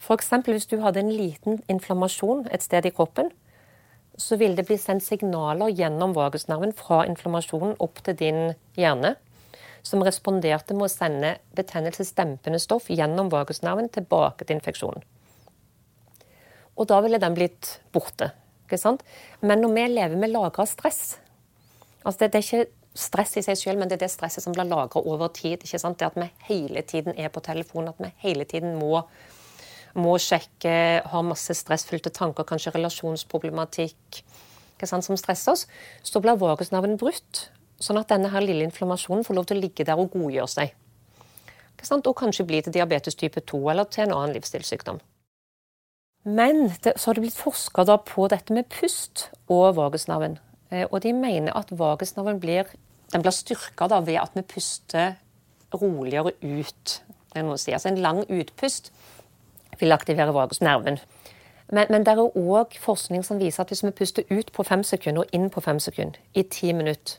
F.eks. 0.00 0.30
hvis 0.46 0.66
du 0.66 0.80
hadde 0.80 1.00
en 1.00 1.12
liten 1.12 1.62
inflammasjon 1.68 2.46
et 2.50 2.62
sted 2.62 2.86
i 2.86 2.90
kroppen, 2.90 3.30
så 4.18 4.36
vil 4.36 4.56
det 4.56 4.66
bli 4.66 4.76
sendt 4.80 5.04
signaler 5.04 5.72
gjennom 5.72 6.14
vagusnerven 6.16 6.72
fra 6.76 7.04
inflammasjonen 7.08 7.76
opp 7.78 8.02
til 8.04 8.16
din 8.16 8.40
hjerne, 8.76 9.14
som 9.82 10.02
responderte 10.04 10.76
med 10.76 10.86
å 10.86 10.92
sende 10.92 11.36
betennelsesdempende 11.56 12.60
stoff 12.62 12.90
gjennom 12.90 13.30
vagusnerven 13.32 13.90
tilbake 13.92 14.46
til 14.46 14.58
infeksjonen. 14.58 15.04
Og 16.80 16.88
da 16.88 17.00
ville 17.04 17.20
den 17.20 17.36
blitt 17.36 17.78
borte. 17.92 18.30
ikke 18.64 18.78
sant? 18.80 19.02
Men 19.40 19.60
når 19.60 19.74
vi 19.74 19.86
lever 19.94 20.16
med 20.16 20.32
lagra 20.32 20.66
stress 20.66 21.18
altså 22.04 22.22
det, 22.22 22.32
det, 22.32 22.38
er 22.38 22.46
ikke 22.46 22.96
stress 22.96 23.36
i 23.36 23.42
seg 23.44 23.58
selv, 23.58 23.78
men 23.78 23.90
det 23.90 23.98
er 23.98 24.06
det 24.06 24.12
stresset 24.14 24.44
som 24.44 24.54
blir 24.56 24.64
lagra 24.64 25.02
over 25.04 25.28
tid. 25.28 25.60
ikke 25.60 25.78
sant? 25.78 25.98
Det 26.00 26.08
at 26.08 26.16
vi 26.16 26.30
hele 26.48 26.82
tiden 26.82 27.12
er 27.16 27.28
på 27.28 27.42
telefonen, 27.44 27.92
at 27.92 28.00
vi 28.00 28.12
hele 28.24 28.44
tiden 28.44 28.78
må 28.80 29.04
må 29.98 30.12
sjekke, 30.22 31.02
har 31.02 31.24
masse 31.26 31.50
stressfylte 31.58 32.12
tanker, 32.14 32.46
kanskje 32.46 32.70
relasjonsproblematikk 32.76 34.20
sant, 34.88 35.04
som 35.04 35.18
stresser 35.18 35.52
oss, 35.52 35.66
så 36.02 36.22
blir 36.22 36.38
vagusnerven 36.40 36.96
brutt. 37.00 37.48
Sånn 37.80 37.98
at 38.00 38.10
denne 38.12 38.30
her 38.32 38.44
lille 38.44 38.66
inflammasjonen 38.68 39.24
får 39.24 39.36
lov 39.36 39.48
til 39.48 39.58
å 39.58 39.62
ligge 39.64 39.86
der 39.88 40.00
og 40.00 40.12
godgjøre 40.12 40.52
seg. 40.52 40.74
Og 41.96 42.12
kanskje 42.16 42.44
bli 42.44 42.60
til 42.60 42.74
diabetes 42.74 43.16
type 43.16 43.40
2 43.40 43.60
eller 43.72 43.88
til 43.88 44.04
en 44.04 44.18
annen 44.18 44.34
livsstilssykdom. 44.36 45.00
Men 46.28 46.68
det, 46.84 46.92
så 47.00 47.08
har 47.08 47.16
det 47.16 47.24
blitt 47.24 47.38
forska 47.38 47.84
på 48.04 48.26
dette 48.28 48.52
med 48.52 48.68
pust 48.68 49.30
og 49.48 49.76
vagusnerven. 49.78 50.36
Eh, 50.70 50.86
og 50.90 51.00
de 51.02 51.14
mener 51.16 51.56
at 51.56 51.72
vagusnerven 51.72 52.40
blir, 52.40 52.68
blir 53.14 53.32
styrka 53.32 53.88
ved 54.04 54.20
at 54.20 54.36
vi 54.36 54.42
puster 54.42 55.14
roligere 55.72 56.34
ut. 56.42 57.00
Det 57.32 57.40
er 57.40 57.46
noe 57.46 57.56
å 57.56 57.62
si. 57.62 57.72
Altså 57.72 57.88
en 57.88 58.02
lang 58.02 58.24
utpust 58.28 58.92
vil 59.80 59.92
aktivere 59.96 60.34
vagusnerven. 60.36 61.00
Men, 61.70 61.86
men 61.88 62.04
det 62.04 62.12
er 62.12 62.20
òg 62.36 62.76
forskning 62.82 63.24
som 63.24 63.38
viser 63.38 63.62
at 63.62 63.72
hvis 63.72 63.84
vi 63.86 63.94
puster 63.94 64.24
ut 64.30 64.52
på 64.52 64.66
fem 64.66 64.82
sekunder 64.84 65.24
og 65.24 65.34
inn 65.36 65.48
på 65.50 65.62
fem 65.64 65.78
sekunder 65.80 66.18
i 66.34 66.42
ti 66.42 66.72
minutter, 66.74 67.16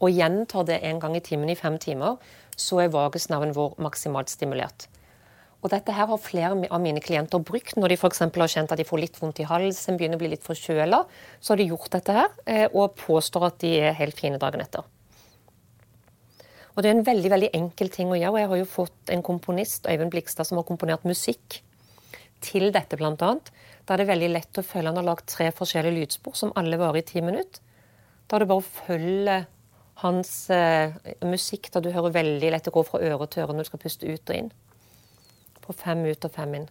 og 0.00 0.12
gjentar 0.12 0.66
det 0.68 0.82
en 0.84 1.00
gang 1.00 1.16
i 1.16 1.22
timen 1.24 1.50
i 1.50 1.56
fem 1.58 1.78
timer, 1.80 2.18
så 2.56 2.82
er 2.82 2.92
vagusnerven 2.92 3.54
vår 3.56 3.76
maksimalt 3.82 4.32
stimulert. 4.32 4.88
Og 5.64 5.72
dette 5.72 5.94
her 5.96 6.06
har 6.06 6.20
flere 6.20 6.52
av 6.70 6.82
mine 6.82 7.00
klienter 7.02 7.40
brukt 7.42 7.78
når 7.80 7.94
de 7.94 7.96
f.eks. 7.98 8.20
har 8.22 8.50
kjent 8.52 8.72
at 8.72 8.78
de 8.78 8.86
får 8.86 9.00
litt 9.02 9.16
vondt 9.18 9.40
i 9.42 9.48
halsen, 9.48 9.96
begynner 9.98 10.20
å 10.20 10.22
bli 10.22 10.30
litt 10.34 10.44
forkjøla. 10.46 11.00
Så 11.40 11.54
har 11.54 11.60
de 11.60 11.70
gjort 11.72 11.90
dette 11.96 12.14
her 12.14 12.28
eh, 12.44 12.66
og 12.68 12.94
påstår 13.00 13.48
at 13.48 13.58
de 13.64 13.72
er 13.88 13.96
helt 13.98 14.20
fine 14.20 14.38
dagen 14.42 14.62
etter. 14.62 14.84
Og 16.76 16.84
Det 16.84 16.90
er 16.90 16.98
en 16.98 17.06
veldig 17.08 17.32
veldig 17.32 17.50
enkel 17.56 17.90
ting 17.90 18.12
å 18.12 18.18
gjøre. 18.18 18.34
og 18.34 18.38
Jeg 18.38 18.50
har 18.52 18.60
jo 18.60 18.68
fått 18.68 19.10
en 19.10 19.24
komponist, 19.24 19.88
Øyvind 19.88 20.12
Blikstad, 20.12 20.44
som 20.44 20.60
har 20.60 20.68
komponert 20.68 21.08
musikk 21.08 21.62
til 22.44 22.68
dette, 22.70 23.00
bl.a. 23.00 23.14
Da 23.16 23.94
er 23.94 24.02
det 24.02 24.10
veldig 24.10 24.28
lett 24.34 24.60
å 24.60 24.64
følge. 24.66 24.92
Han 24.92 25.00
har 25.00 25.08
lagd 25.08 25.24
tre 25.32 25.48
forskjellige 25.56 25.96
lydspor 25.96 26.36
som 26.36 26.52
alle 26.54 26.76
varer 26.78 27.00
i 27.00 27.06
ti 27.08 27.24
minutter. 27.24 27.64
Da 28.28 28.36
er 28.36 28.44
det 28.44 28.50
bare 28.50 28.60
å 28.60 28.70
følge 28.84 29.36
hans 30.02 30.30
eh, 30.52 30.94
musikk, 31.24 31.70
da 31.72 31.80
du 31.80 31.90
hører 31.92 32.14
veldig 32.14 32.50
lett 32.52 32.66
det 32.66 32.74
går 32.74 32.86
fra 32.88 33.00
øre 33.00 33.28
til 33.30 33.44
øre 33.44 33.56
når 33.56 33.66
du 33.66 33.70
skal 33.70 33.82
puste 33.82 34.08
ut 34.08 34.32
og 34.32 34.36
inn. 34.36 34.50
På 35.64 35.74
fem 35.76 36.04
ut 36.04 36.26
og 36.28 36.34
fem 36.34 36.56
inn. 36.58 36.66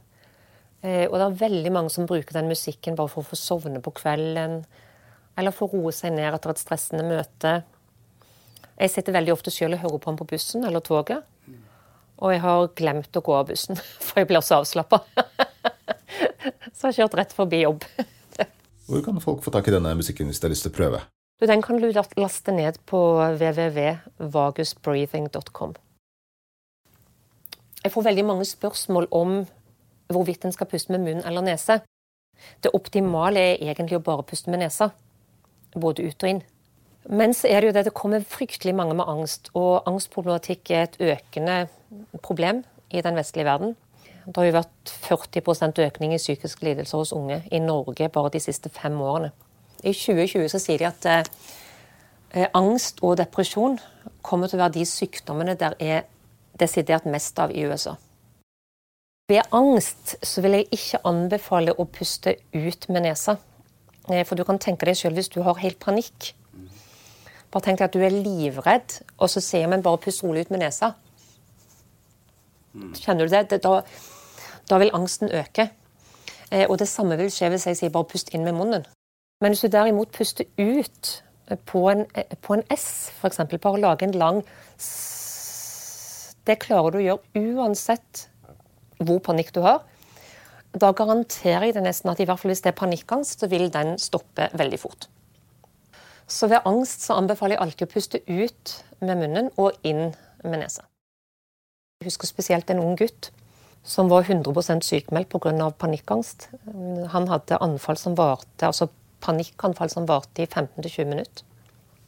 Eh, 0.85 1.05
og 1.07 1.17
det 1.17 1.25
er 1.25 1.39
veldig 1.39 1.71
mange 1.73 1.93
som 1.93 2.07
bruker 2.09 2.37
den 2.37 2.51
musikken 2.51 2.97
bare 2.97 3.09
for 3.11 3.23
å 3.23 3.29
få 3.31 3.39
sovne 3.39 3.81
på 3.81 3.95
kvelden. 3.97 4.59
Eller 5.35 5.55
for 5.55 5.67
å 5.67 5.81
roe 5.81 5.95
seg 5.95 6.13
ned 6.15 6.29
etter 6.29 6.53
et 6.53 6.61
stressende 6.61 7.07
møte. 7.07 7.57
Jeg 8.75 8.91
sitter 8.91 9.15
veldig 9.15 9.33
ofte 9.33 9.53
sjøl 9.53 9.77
og 9.77 9.81
hører 9.81 10.03
på 10.03 10.11
ham 10.11 10.19
på 10.19 10.29
bussen 10.29 10.67
eller 10.67 10.83
toget. 10.85 11.25
Og 12.23 12.31
jeg 12.31 12.43
har 12.45 12.69
glemt 12.77 13.17
å 13.17 13.23
gå 13.25 13.33
av 13.35 13.49
bussen, 13.49 13.79
for 14.05 14.21
jeg 14.21 14.29
blir 14.29 14.45
så 14.45 14.61
avslappa. 14.61 15.01
så 16.75 16.87
jeg 16.87 16.91
har 16.91 16.99
kjørt 17.01 17.19
rett 17.23 17.35
forbi 17.35 17.65
jobb. 17.65 17.89
Hvor 18.85 19.01
kan 19.01 19.17
folk 19.23 19.41
få 19.41 19.51
tak 19.51 19.67
i 19.67 19.73
denne 19.73 19.95
musikken 19.97 20.29
hvis 20.29 20.39
de 20.39 20.45
har 20.45 20.53
lyst 20.53 20.67
til 20.67 20.75
å 20.75 20.77
prøve? 20.77 21.01
Den 21.41 21.61
kan 21.61 21.81
du 21.81 21.91
laste 21.91 22.51
ned 22.51 22.73
på 22.87 23.19
www.vagusbreathing.com. 23.19 25.75
Jeg 27.83 27.91
får 27.91 28.01
veldig 28.01 28.25
mange 28.25 28.45
spørsmål 28.45 29.07
om 29.11 29.45
hvorvidt 30.07 30.45
en 30.45 30.51
skal 30.55 30.67
puste 30.71 30.91
med 30.95 31.03
munn 31.03 31.23
eller 31.27 31.41
nese. 31.43 31.79
Det 32.63 32.71
optimale 32.73 33.39
er 33.39 33.57
egentlig 33.61 33.97
å 33.99 34.05
bare 34.05 34.23
puste 34.23 34.49
med 34.49 34.59
nesa, 34.63 34.89
både 35.75 36.03
ut 36.07 36.23
og 36.23 36.29
inn. 36.29 36.43
Men 37.05 37.33
så 37.37 37.47
er 37.51 37.59
det 37.59 37.67
jo 37.67 37.73
det 37.77 37.85
det 37.85 37.93
kommer 37.93 38.19
fryktelig 38.25 38.75
mange 38.75 38.93
med 38.97 39.07
angst, 39.07 39.49
og 39.53 39.83
angstproblematikk 39.89 40.71
er 40.71 40.81
et 40.87 41.01
økende 41.03 41.67
problem 42.23 42.63
i 42.89 43.01
den 43.03 43.15
vestlige 43.19 43.45
verden. 43.45 43.75
Det 44.25 44.37
har 44.39 44.45
jo 44.47 44.53
vært 44.55 44.91
40% 45.05 45.79
økning 45.85 46.13
i 46.15 46.21
psykiske 46.21 46.65
lidelser 46.65 46.97
hos 46.97 47.13
unge 47.13 47.43
i 47.51 47.59
Norge 47.59 48.09
bare 48.09 48.29
de 48.33 48.39
siste 48.41 48.69
fem 48.73 49.01
årene. 49.01 49.31
I 49.85 49.93
2020 49.93 50.49
så 50.49 50.61
sier 50.61 50.81
de 50.81 50.87
at 50.89 51.07
eh, 51.09 52.47
angst 52.57 53.03
og 53.05 53.17
depresjon 53.21 53.77
kommer 54.25 54.49
til 54.49 54.59
å 54.59 54.65
være 54.65 54.79
de 54.79 54.85
sykdommene 54.89 55.57
der 55.59 55.77
er 55.79 56.07
desidert 56.59 57.05
mest 57.05 57.37
av 57.39 57.53
i 57.53 57.65
USA. 57.69 57.95
Ved 59.29 59.45
angst 59.53 60.17
så 60.25 60.41
vil 60.45 60.59
jeg 60.59 60.71
ikke 60.73 61.03
anbefale 61.05 61.73
å 61.73 61.85
puste 61.89 62.37
ut 62.53 62.89
med 62.89 63.05
nesa. 63.07 63.37
Eh, 64.09 64.25
for 64.25 64.35
du 64.35 64.45
kan 64.47 64.61
tenke 64.61 64.89
deg 64.89 64.97
sjøl 64.97 65.15
hvis 65.17 65.31
du 65.33 65.41
har 65.45 65.61
helt 65.61 65.79
panikk 65.81 66.33
bare 67.55 67.69
tenk 67.69 67.79
deg 67.79 67.87
at 67.87 67.93
du 67.95 68.01
er 68.03 68.11
livredd, 68.11 68.97
og 69.15 69.31
så 69.31 69.39
sier 69.39 69.69
man 69.71 69.83
bare 69.83 70.01
'pust 70.03 70.23
rolig 70.23 70.41
ut 70.45 70.51
med 70.51 70.59
nesa'. 70.59 70.91
Kjenner 72.99 73.27
du 73.27 73.31
det? 73.31 73.63
Da, 73.63 73.81
da 74.69 74.77
vil 74.77 74.91
angsten 74.93 75.31
øke. 75.31 75.69
Eh, 76.51 76.65
og 76.69 76.79
det 76.79 76.87
samme 76.87 77.17
vil 77.17 77.31
skje 77.31 77.49
hvis 77.49 77.67
jeg 77.67 77.77
sier 77.77 77.89
'bare 77.89 78.11
pust 78.11 78.33
inn 78.33 78.43
med 78.43 78.53
munnen'. 78.53 78.94
Men 79.45 79.53
hvis 79.53 79.61
du 79.61 79.69
derimot 79.69 80.09
puster 80.09 80.47
ut 80.57 81.09
på 81.69 81.81
en, 81.91 81.99
på 82.41 82.55
en 82.55 82.63
S, 82.73 83.11
f.eks., 83.13 83.43
bare 83.61 83.77
lage 83.77 84.07
en 84.07 84.15
lang 84.17 84.39
Det 86.47 86.55
klarer 86.63 86.95
du 86.95 86.97
å 86.97 87.03
gjøre 87.03 87.43
uansett 87.53 88.23
hvor 89.05 89.21
panikk 89.21 89.51
du 89.53 89.59
har. 89.61 89.83
Da 90.73 90.89
garanterer 90.97 91.67
jeg 91.67 91.77
det 91.77 91.85
nesten 91.85 92.09
at 92.09 92.23
i 92.23 92.25
hvert 92.25 92.41
fall 92.41 92.55
hvis 92.55 92.65
det 92.65 92.73
er 92.73 92.79
panikkangst, 92.79 93.45
så 93.45 93.51
vil 93.51 93.69
den 93.69 93.99
stoppe 94.01 94.49
veldig 94.57 94.81
fort. 94.81 95.07
Så 96.25 96.49
ved 96.49 96.65
angst 96.65 97.05
så 97.05 97.19
anbefaler 97.19 97.59
jeg 97.59 97.65
alltid 97.67 97.85
å 97.85 97.93
puste 97.93 98.23
ut 98.25 98.75
med 99.05 99.21
munnen 99.21 99.53
og 99.61 99.77
inn 99.85 100.07
med 100.41 100.61
nesa. 100.63 100.89
Jeg 102.01 102.09
husker 102.09 102.33
spesielt 102.33 102.73
en 102.73 102.81
ung 102.81 102.97
gutt 102.97 103.29
som 103.85 104.09
var 104.09 104.25
100% 104.25 104.81
sykmeldt 104.81 105.29
pga. 105.29 105.69
panikkangst. 105.69 106.49
Han 107.13 107.27
hadde 107.29 107.61
anfall 107.61 108.01
som 108.01 108.17
varte, 108.17 108.65
altså 108.65 108.89
panikkanfall 109.23 109.91
som 109.91 110.07
varte 110.09 110.43
i 110.43 110.47
15-20 110.47 111.11
minutter. 111.11 111.43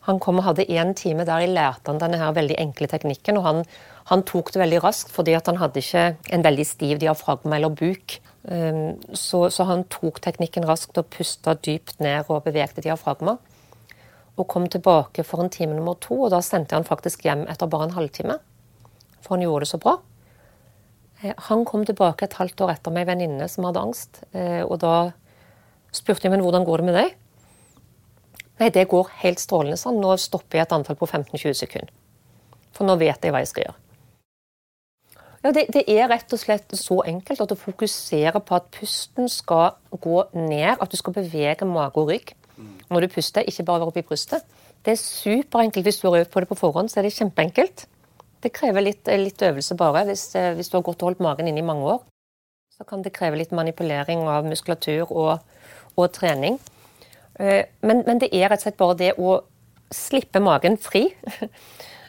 Han 0.08 0.22
kom 0.24 0.40
og 0.40 0.46
hadde 0.46 0.70
én 0.72 0.94
time 0.96 1.26
der 1.28 1.44
jeg 1.44 1.52
lærte 1.52 1.92
han 1.92 2.00
denne 2.00 2.20
her 2.22 2.32
veldig 2.36 2.56
enkle 2.62 2.88
teknikken. 2.88 3.38
og 3.38 3.44
han, 3.44 3.66
han 4.08 4.24
tok 4.24 4.54
det 4.54 4.62
veldig 4.62 4.84
raskt 4.84 5.12
fordi 5.12 5.36
han 5.36 5.60
hadde 5.60 5.84
ikke 5.84 6.06
en 6.32 6.46
veldig 6.46 6.66
stiv 6.66 7.02
diafragma 7.04 7.58
eller 7.58 7.76
buk. 7.76 8.20
Um, 8.48 8.96
så, 9.12 9.50
så 9.52 9.66
han 9.68 9.84
tok 9.92 10.22
teknikken 10.24 10.64
raskt 10.64 10.98
og 10.98 11.10
pusta 11.12 11.58
dypt 11.60 12.00
ned 12.00 12.30
og 12.32 12.46
bevegte 12.46 12.86
diafragma 12.86 13.36
og 14.38 14.46
kom 14.48 14.68
tilbake 14.70 15.26
for 15.26 15.42
en 15.42 15.50
time 15.50 15.76
nummer 15.76 15.98
to. 16.00 16.16
Og 16.24 16.32
da 16.32 16.42
sendte 16.46 16.78
han 16.78 16.88
faktisk 16.88 17.26
hjem 17.26 17.46
etter 17.50 17.70
bare 17.70 17.90
en 17.90 17.98
halvtime, 17.98 18.38
for 19.20 19.36
han 19.36 19.44
gjorde 19.44 19.66
det 19.66 19.72
så 19.74 19.82
bra. 19.82 19.98
Eh, 21.22 21.34
han 21.50 21.66
kom 21.66 21.86
tilbake 21.86 22.28
et 22.28 22.38
halvt 22.38 22.62
år 22.66 22.76
etter 22.76 22.94
meg, 22.94 23.08
venninne 23.10 23.50
som 23.52 23.66
hadde 23.68 23.82
angst. 23.82 24.22
Eh, 24.38 24.62
og 24.62 24.78
da 24.84 25.12
spurte 25.96 26.28
jeg 26.28 26.34
men 26.34 26.44
hvordan 26.46 26.66
går 26.68 26.84
det 26.84 26.90
med 26.90 26.98
deg. 27.00 27.16
Nei, 28.58 28.70
det 28.74 28.88
går 28.90 29.12
helt 29.22 29.42
strålende, 29.42 29.78
sånn. 29.78 30.00
Nå 30.02 30.16
stopper 30.22 30.60
jeg 30.60 30.68
et 30.68 30.74
antall 30.74 30.98
på 30.98 31.10
15-20 31.10 31.60
sekunder. 31.60 31.92
For 32.74 32.88
nå 32.88 32.98
vet 33.02 33.24
jeg 33.24 33.34
hva 33.34 33.44
jeg 33.44 33.52
skal 33.52 33.68
gjøre. 33.68 33.78
Ja, 35.46 35.52
det, 35.54 35.68
det, 35.72 35.84
er 35.94 36.10
rett 36.10 36.34
og 36.34 36.42
slett 36.42 36.74
så 36.76 36.98
enkelt 37.08 37.44
at 37.44 37.52
du 37.54 37.56
fokuserer 37.60 38.42
på 38.44 38.58
at 38.58 38.72
pusten 38.74 39.30
skal 39.32 39.78
gå 39.94 40.24
ned, 40.34 40.74
at 40.74 40.92
du 40.92 40.98
skal 41.00 41.14
bevege 41.16 41.68
mage 41.70 42.02
og 42.02 42.10
rygg. 42.10 42.34
Når 42.90 43.06
du 43.06 43.14
puster, 43.14 43.46
ikke 43.46 43.64
bare 43.68 43.84
være 43.84 43.92
oppi 43.92 44.04
brystet. 44.08 44.46
Det 44.86 44.96
er 44.96 45.00
superenkelt. 45.02 45.86
Hvis 45.86 46.00
du 46.02 46.08
har 46.08 46.24
øvd 46.24 46.32
på 46.34 46.42
det 46.42 46.50
på 46.50 46.58
forhånd, 46.58 46.90
så 46.90 47.00
er 47.00 47.08
det 47.08 47.14
kjempeenkelt. 47.14 47.86
Det 48.44 48.54
krever 48.54 48.86
litt, 48.86 49.10
litt 49.20 49.42
øvelse 49.42 49.76
bare. 49.78 50.06
Hvis, 50.10 50.30
eh, 50.36 50.54
hvis, 50.56 50.70
du 50.70 50.78
har 50.78 50.86
gått 50.86 51.04
og 51.04 51.12
holdt 51.12 51.24
magen 51.24 51.48
inne 51.48 51.62
i 51.62 51.70
mange 51.70 51.86
år, 51.94 52.02
så 52.78 52.86
kan 52.86 53.02
det 53.02 53.14
kreve 53.14 53.38
litt 53.38 53.52
manipulering 53.52 54.28
av 54.30 54.46
muskulatur 54.46 55.12
og, 55.12 55.40
og 55.98 56.12
trening. 56.16 56.60
Eh, 57.40 57.66
men, 57.82 58.04
men, 58.08 58.22
det 58.22 58.32
er 58.32 58.50
rett 58.52 58.62
og 58.62 58.68
slett 58.68 58.80
bare 58.80 58.98
det 59.00 59.12
å 59.18 59.42
slippe 59.94 60.44
magen 60.44 60.80
fri. 60.82 61.10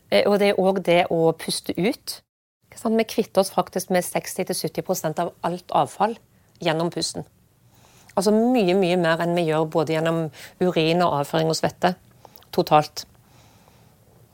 Eh, 0.09 0.25
og 0.25 0.39
det 0.41 0.47
er 0.49 0.57
òg 0.57 0.79
det 0.87 1.03
å 1.13 1.35
puste 1.37 1.75
ut. 1.77 2.13
Vi 2.73 3.05
kvitter 3.05 3.43
oss 3.43 3.51
faktisk 3.53 3.91
med 3.93 4.07
60-70% 4.07 5.21
av 5.21 5.35
alt 5.45 5.75
avfall 5.77 6.15
gjennom 6.65 6.89
pusten. 6.89 7.27
Altså 8.17 8.33
mye, 8.33 8.73
mye 8.73 8.97
mer 8.97 9.21
enn 9.21 9.37
vi 9.37 9.45
gjør 9.51 9.67
både 9.69 9.93
gjennom 9.93 10.23
urin 10.65 11.05
og 11.05 11.19
avføring 11.19 11.53
og 11.53 11.59
svette 11.61 11.93
totalt. 12.57 13.05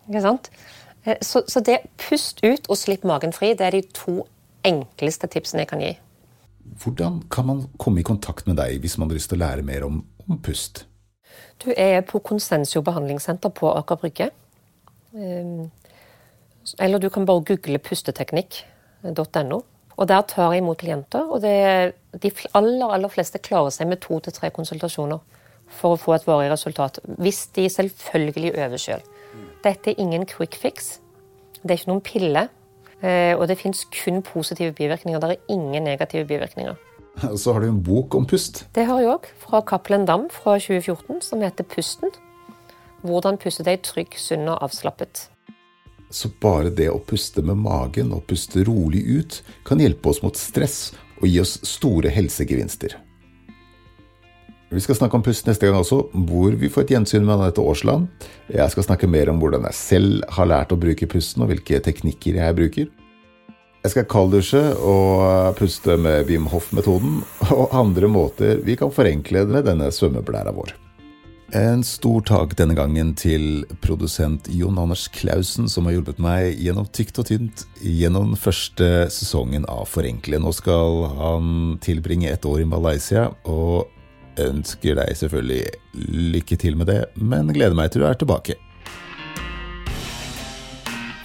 Ikke 0.07 0.23
sant? 0.23 0.53
Eh, 1.05 1.19
så, 1.21 1.43
så 1.49 1.61
det 1.61 1.81
pust 2.07 2.45
ut 2.45 2.71
og 2.71 2.79
slipp 2.79 3.03
magen 3.03 3.35
fri, 3.35 3.53
det 3.59 3.67
er 3.67 3.77
de 3.77 3.83
to 3.99 4.21
enkleste 4.65 5.27
tipsene 5.35 5.65
jeg 5.65 5.73
kan 5.75 5.83
gi. 5.85 5.93
Hvordan 6.83 7.23
kan 7.31 7.47
man 7.47 7.63
komme 7.79 8.01
i 8.01 8.07
kontakt 8.07 8.47
med 8.47 8.59
deg 8.59 8.81
hvis 8.83 8.99
man 8.99 9.09
har 9.11 9.19
lyst 9.19 9.31
til 9.31 9.39
å 9.39 9.45
lære 9.45 9.65
mer 9.67 9.85
om, 9.87 10.03
om 10.29 10.41
pust? 10.43 10.87
Du 11.63 11.71
er 11.77 12.01
på 12.07 12.19
Konsensio 12.25 12.83
behandlingssenter 12.83 13.53
på 13.55 13.71
Aker 13.79 14.01
Brygge. 14.01 14.31
Ehm, 15.15 15.71
eller 16.79 16.99
du 16.99 17.09
kan 17.09 17.27
bare 17.27 17.45
google 17.45 17.79
pusteteknikk.no. 17.79 19.63
Og 19.97 20.09
Der 20.09 20.23
tar 20.23 20.53
jeg 20.53 20.63
imot 20.63 20.79
klienter. 20.79 21.31
og 21.31 21.43
det, 21.43 21.95
De 22.23 22.31
aller, 22.55 22.89
aller 22.89 23.09
fleste 23.09 23.39
klarer 23.39 23.71
seg 23.71 23.89
med 23.89 24.01
to 24.01 24.19
til 24.19 24.33
tre 24.33 24.51
konsultasjoner 24.51 25.19
for 25.69 25.95
å 25.95 26.01
få 26.01 26.15
et 26.15 26.27
varig 26.27 26.51
resultat. 26.51 26.99
Hvis 27.19 27.47
de 27.55 27.69
selvfølgelig 27.69 28.55
øver 28.55 28.77
sjøl. 28.77 29.03
Dette 29.65 29.91
er 29.91 30.01
ingen 30.01 30.27
quick 30.27 30.55
fix. 30.55 31.01
Det 31.63 31.71
er 31.71 31.79
ikke 31.79 31.93
noen 31.93 32.05
pille. 32.05 32.49
Eh, 33.05 33.37
og 33.37 33.49
det 33.51 33.59
fins 33.61 33.85
kun 33.93 34.23
positive 34.25 34.73
bivirkninger. 34.73 35.21
Det 35.21 35.31
er 35.31 35.53
ingen 35.53 35.85
negative 35.85 36.25
bivirkninger. 36.25 36.75
Og 37.29 37.39
så 37.43 37.53
har 37.53 37.61
du 37.61 37.69
en 37.69 37.83
bok 37.85 38.15
om 38.15 38.27
pust. 38.27 38.65
Det 38.75 38.87
har 38.89 39.03
jeg 39.03 39.13
òg. 39.13 39.29
Fra 39.45 39.61
Cappelen 39.61 40.07
Dam 40.09 40.31
fra 40.33 40.57
2014, 40.59 41.21
som 41.23 41.45
heter 41.45 41.69
Pusten. 41.69 42.15
Hvordan 43.05 43.37
puste 43.37 43.67
deg 43.67 43.85
trygg, 43.85 44.17
sunn 44.17 44.49
og 44.49 44.63
avslappet. 44.65 45.29
Så 46.15 46.31
bare 46.41 46.71
det 46.73 46.89
å 46.89 47.03
puste 47.03 47.43
med 47.45 47.59
magen 47.61 48.15
og 48.15 48.25
puste 48.31 48.63
rolig 48.65 49.03
ut 49.05 49.41
kan 49.67 49.83
hjelpe 49.83 50.09
oss 50.09 50.23
mot 50.25 50.39
stress 50.39 50.95
og 51.21 51.27
gi 51.29 51.41
oss 51.43 51.59
store 51.67 52.13
helsegevinster. 52.15 52.97
Vi 54.75 54.83
skal 54.83 54.97
snakke 54.99 55.15
om 55.15 55.23
pust 55.23 55.47
neste 55.47 55.69
gang 55.69 55.77
også, 55.79 56.01
hvor 56.27 56.55
vi 56.59 56.67
får 56.73 56.83
et 56.83 56.93
gjensyn 56.97 57.23
med 57.23 57.37
Anette 57.37 57.63
Aasland. 57.63 58.09
Jeg 58.51 58.73
skal 58.73 58.87
snakke 58.89 59.07
mer 59.07 59.31
om 59.31 59.39
hvordan 59.39 59.69
jeg 59.69 59.79
selv 59.79 60.25
har 60.35 60.49
lært 60.51 60.75
å 60.75 60.79
bruke 60.83 61.07
pusten, 61.07 61.45
og 61.45 61.53
hvilke 61.53 61.79
teknikker 61.85 62.41
jeg 62.41 62.57
bruker. 62.59 62.89
Jeg 63.85 63.93
skal 63.93 64.09
kalddusje 64.11 64.65
og 64.83 65.55
puste 65.61 65.95
med 66.01 66.27
Wim 66.27 66.49
Hof-metoden, 66.51 67.21
og 67.55 67.77
andre 67.77 68.11
måter 68.11 68.65
vi 68.67 68.75
kan 68.81 68.91
forenkle 68.91 69.45
med 69.47 69.69
denne 69.71 69.93
svømmeblæra 69.95 70.57
vår. 70.57 70.75
En 71.55 71.87
stor 71.87 72.25
takk 72.27 72.57
denne 72.59 72.75
gangen 72.75 73.13
til 73.15 73.63
produsent 73.85 74.49
Jon 74.51 74.81
Anders 74.81 75.07
Clausen, 75.15 75.69
som 75.71 75.87
har 75.87 75.95
hjulpet 75.95 76.19
meg 76.19 76.59
gjennom 76.59 76.89
tykt 76.91 77.21
og 77.23 77.29
tynt 77.31 77.69
gjennom 77.79 78.35
første 78.35 79.05
sesongen 79.07 79.69
av 79.71 79.87
Forenkle. 79.87 80.43
Nå 80.43 80.51
skal 80.57 81.05
han 81.15 81.77
tilbringe 81.85 82.33
et 82.33 82.49
år 82.49 82.65
i 82.65 82.71
Malaysia, 82.73 83.29
og 83.47 83.94
ønsker 84.41 84.99
deg 84.99 85.17
selvfølgelig 85.19 85.65
lykke 86.35 86.59
til 86.61 86.79
med 86.81 86.91
det, 86.91 87.01
men 87.17 87.53
gleder 87.55 87.77
meg 87.77 87.93
til 87.93 88.05
du 88.05 88.09
er 88.09 88.19
tilbake. 88.19 88.57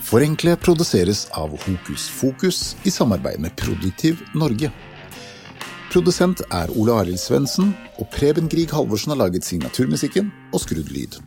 Forenkle 0.10 0.56
produseres 0.58 1.28
av 1.38 1.52
Hokus 1.54 2.08
Fokus 2.10 2.62
i 2.82 2.90
samarbeid 2.90 3.38
med 3.44 3.54
Produktiv 3.60 4.24
Norge. 4.34 4.72
Produsent 5.94 6.42
er 6.50 6.74
Ole 6.78 6.96
Arild 6.98 7.22
Svendsen, 7.22 7.76
og 8.02 8.10
Preben 8.14 8.50
Grieg 8.50 8.74
Halvorsen 8.74 9.14
har 9.14 9.22
laget 9.22 9.46
signaturmusikken 9.46 10.34
og 10.54 10.66
skrudd 10.66 10.90
lyd. 10.94 11.22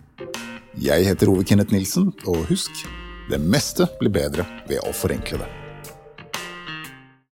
Jeg 0.83 1.07
heter 1.07 1.31
Ove 1.31 1.47
Kenneth 1.47 1.75
Nilsen, 1.75 2.11
og 2.27 2.47
husk 2.51 2.85
det 3.31 3.39
meste 3.39 3.87
blir 4.01 4.15
bedre 4.15 4.47
ved 4.67 4.83
å 4.83 4.95
forenkle 4.95 5.45
det. 5.45 5.62